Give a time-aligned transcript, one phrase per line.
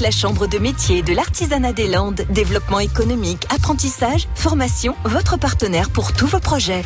[0.00, 2.22] la Chambre de métier de l'artisanat des Landes.
[2.30, 6.82] Développement économique, apprentissage, formation, votre partenaire pour tous vos projets.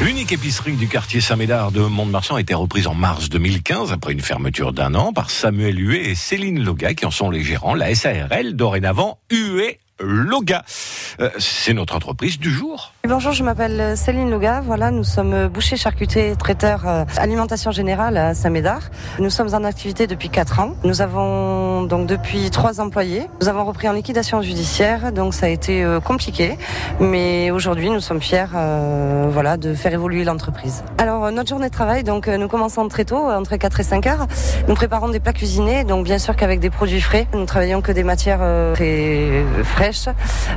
[0.00, 4.20] L'unique épicerie du quartier Saint-Médard de Mont-de-Marsan a été reprise en mars 2015 après une
[4.20, 7.74] fermeture d'un an par Samuel Huet et Céline Loga qui en sont les gérants.
[7.74, 10.64] La SARL, dorénavant Huet Loga.
[11.20, 12.92] Euh, c'est notre entreprise du jour.
[13.06, 14.60] Bonjour, je m'appelle Céline Loga.
[14.60, 18.82] Voilà, nous sommes bouchers, charcutiers, traiteurs, euh, alimentation générale à Saint-Médard.
[19.18, 20.74] Nous sommes en activité depuis 4 ans.
[20.84, 23.28] Nous avons donc depuis 3 employés.
[23.40, 26.58] Nous avons repris en liquidation judiciaire, donc ça a été euh, compliqué.
[26.98, 28.46] Mais aujourd'hui, nous sommes fiers
[29.28, 30.84] voilà, de faire évoluer l'entreprise.
[30.98, 34.26] Alors, notre journée de travail, donc nous commençons très tôt, entre 4 et 5 heures.
[34.68, 37.26] Nous préparons des plats cuisinés, donc bien sûr qu'avec des produits frais.
[37.34, 38.40] Nous travaillons que des matières
[38.74, 39.44] très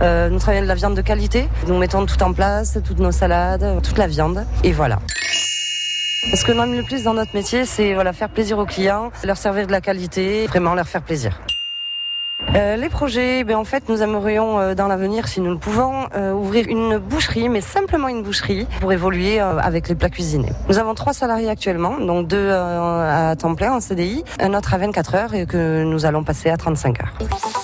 [0.00, 1.48] nous travaillons de la viande de qualité.
[1.68, 4.44] Nous mettons tout en place, toutes nos salades, toute la viande.
[4.62, 4.98] Et voilà.
[6.34, 9.10] Ce que nous aime le plus dans notre métier, c'est voilà, faire plaisir aux clients,
[9.24, 11.40] leur servir de la qualité, vraiment leur faire plaisir.
[12.54, 16.08] Euh, les projets, ben en fait, nous aimerions euh, dans l'avenir, si nous le pouvons,
[16.34, 20.52] ouvrir une boucherie, mais simplement une boucherie pour évoluer avec les plats cuisinés.
[20.68, 24.76] Nous avons trois salariés actuellement, donc deux à temps plein en CDI, un autre à
[24.76, 27.63] 24 heures et que nous allons passer à 35 heures